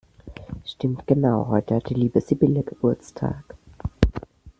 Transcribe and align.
Stimmt 0.65 1.05
genau, 1.05 1.45
heute 1.49 1.75
hat 1.75 1.89
die 1.89 1.93
liebe 1.93 2.21
Sibylle 2.21 2.63
Geburtstag! 2.63 3.55